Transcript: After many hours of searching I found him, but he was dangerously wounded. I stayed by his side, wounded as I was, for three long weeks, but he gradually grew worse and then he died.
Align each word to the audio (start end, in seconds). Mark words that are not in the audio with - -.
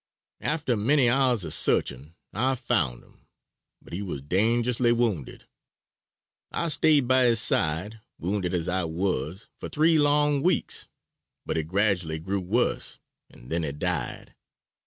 After 0.41 0.75
many 0.75 1.09
hours 1.09 1.43
of 1.45 1.53
searching 1.53 2.15
I 2.33 2.55
found 2.55 3.03
him, 3.03 3.27
but 3.83 3.93
he 3.93 4.01
was 4.01 4.23
dangerously 4.23 4.91
wounded. 4.91 5.45
I 6.51 6.69
stayed 6.69 7.07
by 7.07 7.25
his 7.25 7.39
side, 7.39 7.99
wounded 8.17 8.55
as 8.55 8.67
I 8.67 8.85
was, 8.85 9.47
for 9.59 9.69
three 9.69 9.99
long 9.99 10.41
weeks, 10.41 10.87
but 11.45 11.55
he 11.55 11.61
gradually 11.61 12.17
grew 12.17 12.41
worse 12.41 12.97
and 13.29 13.51
then 13.51 13.61
he 13.61 13.73
died. 13.73 14.33